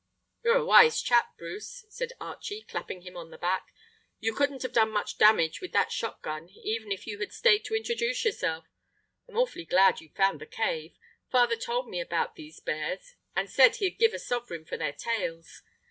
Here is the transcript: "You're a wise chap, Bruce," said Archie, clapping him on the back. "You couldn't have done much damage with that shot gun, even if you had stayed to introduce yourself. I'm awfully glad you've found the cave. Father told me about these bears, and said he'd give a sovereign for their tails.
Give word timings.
"You're 0.43 0.57
a 0.57 0.65
wise 0.65 0.99
chap, 0.99 1.37
Bruce," 1.37 1.85
said 1.89 2.13
Archie, 2.19 2.63
clapping 2.63 3.01
him 3.03 3.15
on 3.15 3.29
the 3.29 3.37
back. 3.37 3.67
"You 4.19 4.33
couldn't 4.33 4.63
have 4.63 4.73
done 4.73 4.89
much 4.89 5.19
damage 5.19 5.61
with 5.61 5.73
that 5.73 5.91
shot 5.91 6.23
gun, 6.23 6.49
even 6.63 6.91
if 6.91 7.05
you 7.05 7.19
had 7.19 7.31
stayed 7.31 7.65
to 7.65 7.75
introduce 7.75 8.25
yourself. 8.25 8.65
I'm 9.29 9.37
awfully 9.37 9.65
glad 9.65 10.01
you've 10.01 10.15
found 10.15 10.41
the 10.41 10.47
cave. 10.47 10.97
Father 11.29 11.55
told 11.55 11.87
me 11.87 12.01
about 12.01 12.33
these 12.35 12.59
bears, 12.59 13.13
and 13.35 13.47
said 13.47 13.75
he'd 13.75 13.99
give 13.99 14.15
a 14.15 14.17
sovereign 14.17 14.65
for 14.65 14.75
their 14.75 14.93
tails. 14.93 15.61